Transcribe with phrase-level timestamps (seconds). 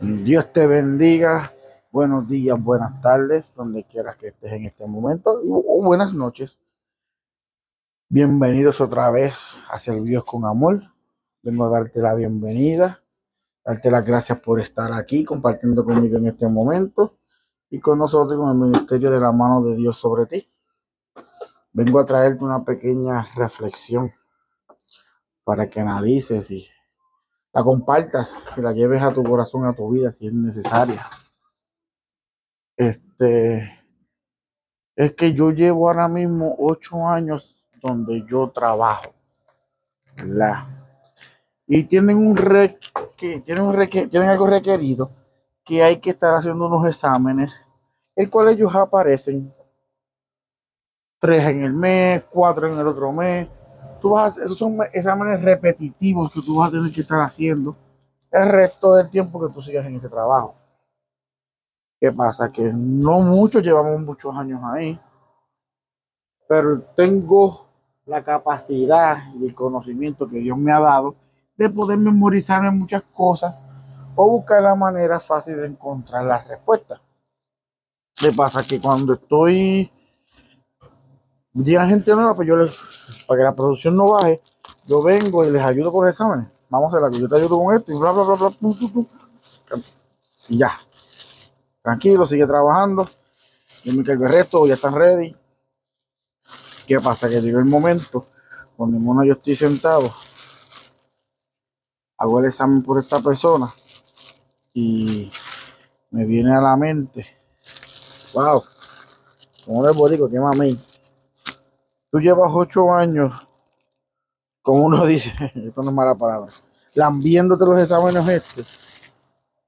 [0.00, 1.52] Dios te bendiga.
[1.92, 6.58] Buenos días, buenas tardes, donde quieras que estés en este momento, y o buenas noches.
[8.08, 10.82] Bienvenidos otra vez a Servir con Amor.
[11.42, 13.02] Vengo a darte la bienvenida,
[13.64, 17.18] darte las gracias por estar aquí compartiendo conmigo en este momento
[17.70, 20.50] y con nosotros con el ministerio de la mano de Dios sobre ti.
[21.72, 24.12] Vengo a traerte una pequeña reflexión
[25.44, 26.68] para que analices y
[27.52, 31.04] la compartas, que la lleves a tu corazón, a tu vida si es necesaria.
[32.76, 33.80] Este,
[34.96, 39.12] es que yo llevo ahora mismo ocho años donde yo trabajo,
[40.16, 40.66] ¿verdad?
[41.66, 42.78] Y tienen un re,
[43.16, 45.10] que tienen tienen algo requerido
[45.64, 47.64] que hay que estar haciendo unos exámenes,
[48.16, 49.54] el cual ellos aparecen
[51.18, 53.48] tres en el mes, cuatro en el otro mes,
[54.00, 57.76] Tú vas esos son exámenes repetitivos que tú vas a tener que estar haciendo
[58.30, 60.54] el resto del tiempo que tú sigas en ese trabajo.
[62.00, 62.50] ¿Qué pasa?
[62.50, 64.98] Que no muchos llevamos muchos años ahí,
[66.48, 67.66] pero tengo
[68.06, 71.14] la capacidad y el conocimiento que Dios me ha dado
[71.56, 73.62] de poder memorizarme muchas cosas
[74.16, 77.00] o buscar la manera fácil de encontrar las respuestas.
[78.14, 78.62] ¿Qué pasa?
[78.62, 79.90] Que cuando estoy
[81.54, 84.40] llega gente nueva, pues yo les, para que la producción no baje,
[84.86, 86.48] yo vengo y les ayudo con los exámenes.
[86.68, 89.06] Vamos a la que yo te ayudo con esto y bla, bla, bla, bla,
[90.48, 90.72] y ya.
[91.82, 93.08] Tranquilo, sigue trabajando.
[93.84, 95.34] Yo me cargo el resto, ya están ready.
[96.86, 97.28] ¿Qué pasa?
[97.28, 98.26] Que llegó el momento
[98.80, 100.10] cuando ninguno yo estoy sentado,
[102.16, 103.70] hago el examen por esta persona
[104.72, 105.30] y
[106.10, 107.26] me viene a la mente,
[108.32, 108.64] wow,
[109.66, 110.78] como le digo, qué mami
[112.10, 113.46] Tú llevas ocho años,
[114.62, 116.48] como uno dice, esto no es mala palabra,
[116.94, 119.12] lambiéndote los exámenes estos,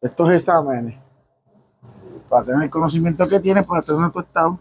[0.00, 0.98] estos exámenes,
[2.28, 4.58] para tener el conocimiento que tienes, para tener tu estado.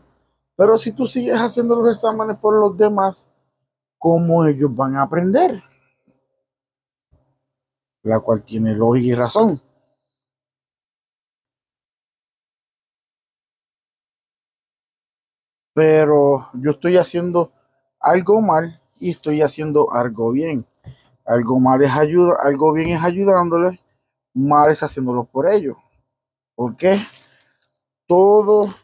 [0.55, 3.27] Pero si tú sigues haciendo los exámenes por los demás,
[3.97, 5.63] ¿cómo ellos van a aprender?
[8.03, 9.61] La cual tiene lógica y razón.
[15.73, 17.51] Pero yo estoy haciendo
[18.03, 20.67] algo mal y estoy haciendo algo bien.
[21.25, 23.79] Algo mal es ayuda, algo bien es ayudándoles,
[24.33, 25.77] mal es haciéndolo por ellos.
[26.55, 27.01] porque
[28.05, 28.75] Todos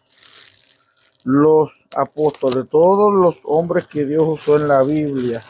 [1.24, 5.44] los apóstoles, todos los hombres que Dios usó en la Biblia,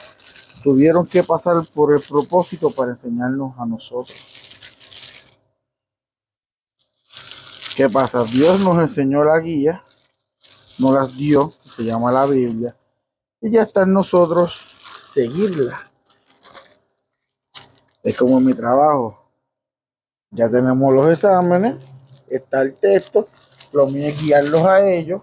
[0.64, 4.18] tuvieron que pasar por el propósito para enseñarnos a nosotros.
[7.76, 8.24] ¿Qué pasa?
[8.24, 9.84] Dios nos enseñó la guía,
[10.80, 12.76] nos las dio, se llama la Biblia,
[13.42, 14.54] y ya está nosotros
[14.96, 15.78] seguirla.
[18.04, 19.18] Es como mi trabajo.
[20.32, 21.84] Ya tenemos los exámenes,
[22.28, 23.28] está el texto,
[23.74, 25.22] lo mío es guiarlos a ellos,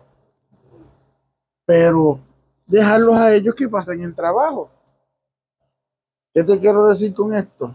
[1.64, 2.18] pero
[2.66, 4.68] dejarlos a ellos que pasen el trabajo.
[6.34, 7.74] ¿Qué te quiero decir con esto?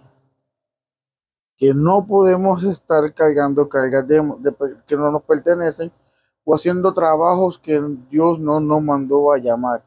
[1.57, 4.06] Que no podemos estar cargando cargas
[4.85, 5.91] que no nos pertenecen
[6.44, 9.84] o haciendo trabajos que Dios no nos mandó a llamar.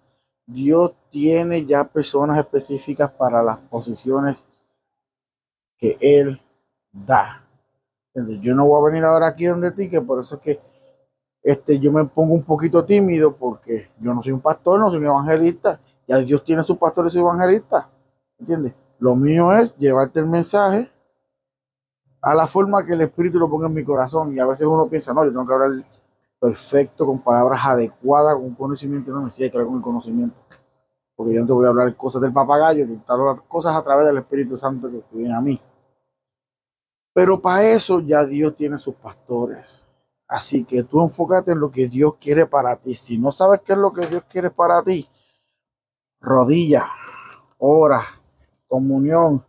[0.47, 4.47] Dios tiene ya personas específicas para las posiciones
[5.79, 6.41] que Él
[6.93, 7.47] da.
[8.15, 10.61] Yo no voy a venir ahora aquí donde ti, que por eso es que
[11.43, 15.01] este, yo me pongo un poquito tímido porque yo no soy un pastor, no soy
[15.01, 15.81] un evangelista.
[16.07, 17.87] Ya Dios tiene sus pastores y evangelistas.
[18.39, 18.75] ¿Entiendes?
[18.99, 20.91] Lo mío es llevarte el mensaje
[22.23, 24.35] a la forma que el Espíritu lo ponga en mi corazón.
[24.35, 25.85] Y a veces uno piensa, no, yo tengo que hablar
[26.45, 30.37] perfecto, con palabras adecuadas, con conocimiento, no me hay que con el conocimiento.
[31.17, 34.05] Porque yo no te voy a hablar cosas del papagayo, te hablo cosas a través
[34.05, 35.59] del Espíritu Santo que viene a mí.
[37.15, 39.87] Pero para eso ya Dios tiene sus pastores.
[40.29, 42.95] Así que tú enfócate en lo que Dios quiere para ti.
[42.95, 45.09] Si no sabes qué es lo que Dios quiere para ti,
[46.21, 46.85] rodilla,
[47.57, 48.03] ora,
[48.69, 49.43] comunión,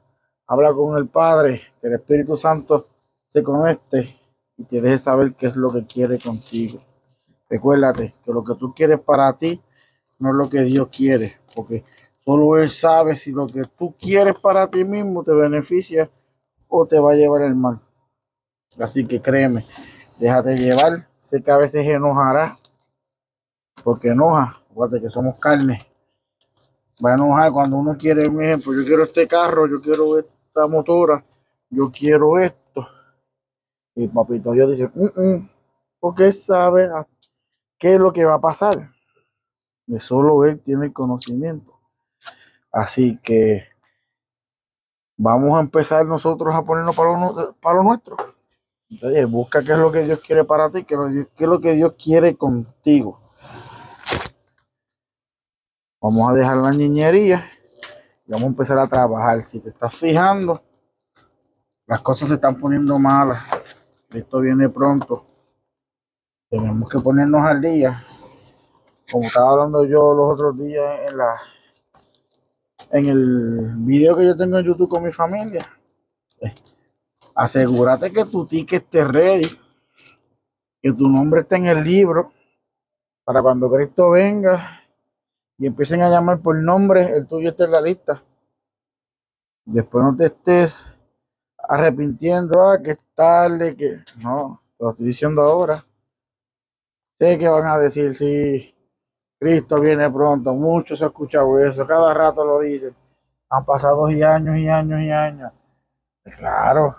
[0.47, 2.87] habla con el Padre, que el Espíritu Santo
[3.27, 4.17] se conecte
[4.57, 6.79] y te deje saber qué es lo que quiere contigo.
[7.49, 9.61] Recuérdate que lo que tú quieres para ti
[10.19, 11.83] no es lo que Dios quiere, porque
[12.23, 16.09] solo Él sabe si lo que tú quieres para ti mismo te beneficia
[16.67, 17.79] o te va a llevar el mal.
[18.79, 19.63] Así que créeme,
[20.19, 21.07] déjate llevar.
[21.17, 22.57] Sé que a veces enojará,
[23.83, 24.61] porque enoja.
[24.71, 25.85] Acuérdate que somos carne.
[27.03, 30.67] Va a enojar cuando uno quiere, un ejemplo, yo quiero este carro, yo quiero esta
[30.67, 31.25] motora,
[31.69, 32.87] yo quiero esto
[33.95, 35.49] y papito Dios dice, mm, mm",
[35.99, 36.89] porque sabe
[37.77, 38.91] qué es lo que va a pasar.
[39.87, 41.79] De solo él tiene conocimiento.
[42.71, 43.63] Así que
[45.17, 48.17] vamos a empezar nosotros a ponernos para lo, para lo nuestro.
[48.89, 51.93] Entonces, busca qué es lo que Dios quiere para ti, qué es lo que Dios
[52.01, 53.19] quiere contigo.
[56.01, 57.49] Vamos a dejar la niñería
[58.27, 59.41] y vamos a empezar a trabajar.
[59.43, 60.61] Si te estás fijando,
[61.87, 63.43] las cosas se están poniendo malas.
[64.11, 65.25] Esto viene pronto.
[66.49, 68.01] Tenemos que ponernos al día.
[69.11, 71.35] Como estaba hablando yo los otros días en la
[72.91, 75.61] en el video que yo tengo en YouTube con mi familia.
[76.39, 76.53] Eh,
[77.33, 79.49] asegúrate que tu ticket esté ready,
[80.81, 82.31] que tu nombre esté en el libro,
[83.23, 84.81] para cuando Cristo venga
[85.57, 88.23] y empiecen a llamar por nombre, el tuyo esté en la lista.
[89.65, 90.85] Después no te estés
[91.67, 95.77] arrepintiendo, ah, que es tarde, que no, lo estoy diciendo ahora.
[97.19, 98.75] Sé que van a decir, sí,
[99.39, 102.95] Cristo viene pronto, muchos se ha escuchado eso, cada rato lo dicen.
[103.49, 105.51] Han pasado y años y años y años.
[106.37, 106.95] Claro,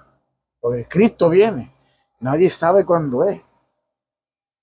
[0.61, 1.75] porque Cristo viene.
[2.21, 3.41] Nadie sabe cuándo es.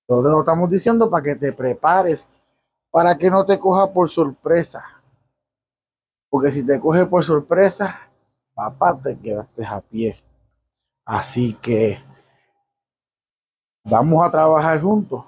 [0.07, 2.27] Todo lo estamos diciendo para que te prepares
[2.94, 5.01] para que no te coja por sorpresa.
[6.29, 8.01] Porque si te coge por sorpresa,
[8.53, 10.21] papá, te quedaste a pie.
[11.05, 11.97] Así que
[13.83, 15.23] vamos a trabajar juntos.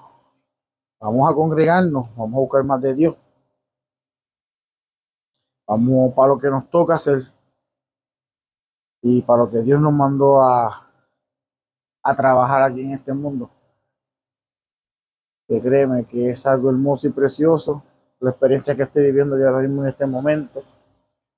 [0.98, 3.16] Vamos a congregarnos, vamos a buscar más de Dios.
[5.68, 7.32] Vamos para lo que nos toca hacer
[9.02, 10.88] y para lo que Dios nos mandó a,
[12.02, 13.50] a trabajar aquí en este mundo
[15.48, 17.82] que créeme que es algo hermoso y precioso,
[18.20, 20.62] la experiencia que estoy viviendo ya mismo en este momento,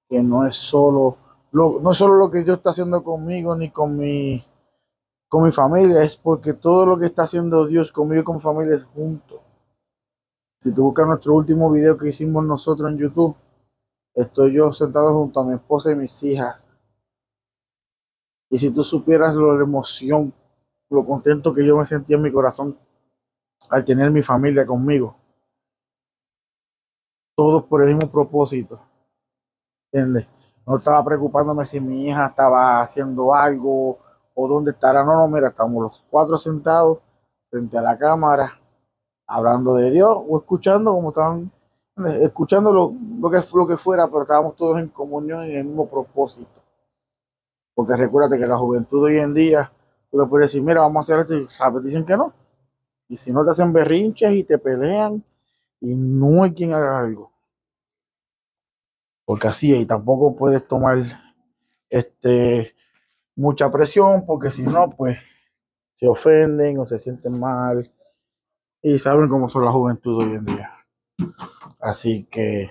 [0.09, 1.17] que no es solo
[1.53, 4.45] no solo lo que Dios está haciendo conmigo ni con mi,
[5.29, 8.43] con mi familia, es porque todo lo que está haciendo Dios conmigo y con mi
[8.43, 9.43] familia es junto.
[10.61, 13.37] Si tú buscas nuestro último video que hicimos nosotros en YouTube,
[14.15, 16.67] estoy yo sentado junto a mi esposa y mis hijas.
[18.51, 20.33] Y si tú supieras lo, la emoción,
[20.91, 22.77] lo contento que yo me sentía en mi corazón
[23.71, 25.17] al tener mi familia conmigo.
[27.37, 28.81] Todos por el mismo propósito.
[29.93, 30.38] ¿Entiendes?
[30.69, 33.99] No estaba preocupándome si mi hija estaba haciendo algo
[34.35, 35.03] o dónde estará.
[35.03, 36.99] No, no, mira, estamos los cuatro sentados
[37.49, 38.61] frente a la cámara,
[39.27, 41.51] hablando de Dios o escuchando como estaban,
[42.21, 45.89] escuchando lo, lo, que, lo que fuera, pero estábamos todos en comunión en el mismo
[45.89, 46.61] propósito.
[47.75, 49.73] Porque recuérdate que la juventud hoy en día,
[50.11, 51.83] tú le puedes decir, mira, vamos a hacer esto, ¿sabes?
[51.83, 52.35] Dicen que no.
[53.09, 55.25] Y si no te hacen berrinches y te pelean
[55.81, 57.33] y no hay quien haga algo.
[59.29, 60.97] Porque así, y tampoco puedes tomar
[61.91, 62.75] este
[63.37, 65.19] mucha presión, porque si no, pues
[65.97, 67.93] se ofenden o se sienten mal.
[68.81, 70.73] Y saben cómo son la juventud hoy en día.
[71.79, 72.71] Así que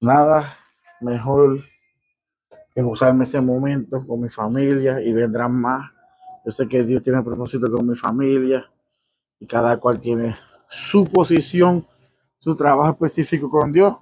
[0.00, 0.58] nada,
[1.00, 1.60] mejor
[2.74, 5.92] que usarme ese momento con mi familia y vendrán más.
[6.44, 8.68] Yo sé que Dios tiene propósito con mi familia
[9.38, 10.34] y cada cual tiene
[10.68, 11.86] su posición,
[12.36, 13.94] su trabajo específico con Dios.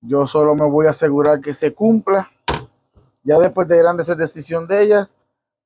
[0.00, 2.30] Yo solo me voy a asegurar que se cumpla.
[3.22, 5.16] Ya después de grande esa decisión de ellas,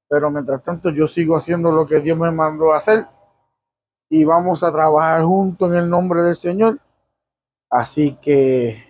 [0.08, 3.06] pero mientras tanto yo sigo haciendo lo que Dios me mandó hacer
[4.08, 6.78] y vamos a trabajar juntos en el nombre del Señor.
[7.70, 8.84] Así que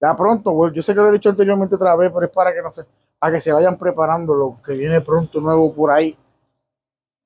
[0.00, 2.62] ya pronto, yo sé que lo he dicho anteriormente otra vez, pero es para que
[2.62, 2.84] no se,
[3.18, 6.16] para que se vayan preparando lo que viene pronto nuevo por ahí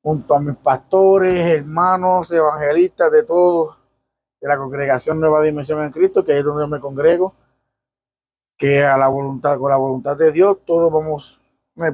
[0.03, 3.77] junto a mis pastores, hermanos, evangelistas de todos,
[4.41, 7.35] de la congregación Nueva Dimensión en Cristo, que es donde yo me congrego,
[8.57, 11.41] que a la voluntad, con la voluntad de Dios, todos vamos,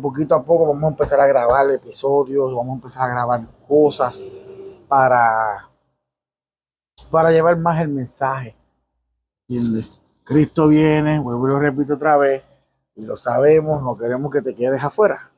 [0.01, 4.25] poquito a poco vamos a empezar a grabar episodios, vamos a empezar a grabar cosas
[4.89, 5.69] para,
[7.11, 8.57] para llevar más el mensaje.
[10.25, 12.43] Cristo viene, vuelvo y lo repito otra vez,
[12.97, 15.31] y lo sabemos, no queremos que te quedes afuera.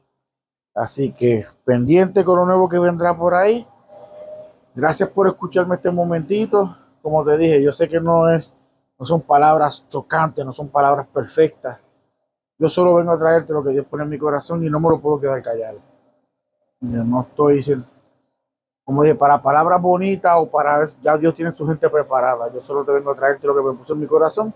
[0.75, 3.67] Así que pendiente con lo nuevo que vendrá por ahí.
[4.75, 6.77] Gracias por escucharme este momentito.
[7.09, 8.55] Como te dije, yo sé que no es,
[8.99, 11.79] no son palabras chocantes, no son palabras perfectas.
[12.59, 14.91] Yo solo vengo a traerte lo que Dios pone en mi corazón y no me
[14.91, 15.79] lo puedo quedar callado.
[16.81, 17.87] Yo no estoy diciendo,
[18.85, 22.53] como dije, para palabras bonitas o para ya Dios tiene su gente preparada.
[22.53, 24.53] Yo solo te vengo a traerte lo que me puso en mi corazón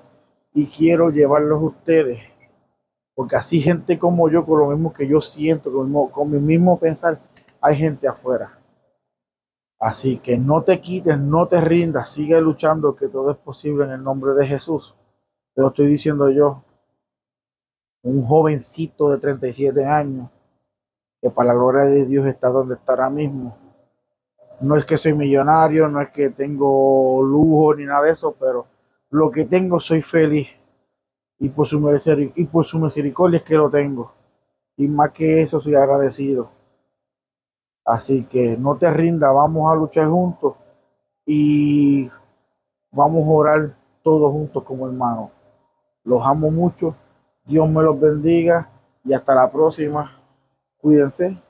[0.53, 2.33] y quiero llevarlos a ustedes
[3.15, 7.19] porque así gente como yo, con lo mismo que yo siento, con, mi mismo pensar,
[7.61, 8.59] hay gente afuera.
[9.83, 13.91] Así que no te quites, no te rindas, sigue luchando, que todo es posible en
[13.91, 14.95] el nombre de Jesús.
[15.57, 16.62] Te lo estoy diciendo yo,
[18.03, 20.31] un jovencito de 37 años,
[21.21, 23.59] que para la gloria de Dios está donde está ahora mismo.
[24.61, 28.69] No es que soy millonario, no es que tengo lujo ni nada de eso, pero
[29.11, 30.57] lo que tengo soy feliz
[31.41, 34.12] y por su misericordia, y por su misericordia es que lo tengo.
[34.77, 36.62] Y más que eso soy agradecido.
[37.85, 40.55] Así que no te rinda, vamos a luchar juntos
[41.27, 42.09] y
[42.91, 45.31] vamos a orar todos juntos como hermanos.
[46.05, 46.95] Los amo mucho.
[47.45, 48.71] Dios me los bendiga
[49.05, 50.17] y hasta la próxima.
[50.81, 51.41] Cuídense.